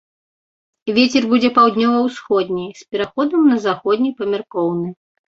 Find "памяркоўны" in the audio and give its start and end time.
4.23-4.89